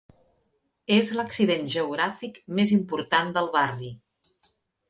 [0.95, 3.95] És l'accident geogràfic més important del barri.